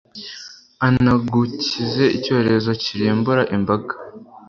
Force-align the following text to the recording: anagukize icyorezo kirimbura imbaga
anagukize 0.87 2.03
icyorezo 2.17 2.69
kirimbura 2.83 3.43
imbaga 3.55 3.93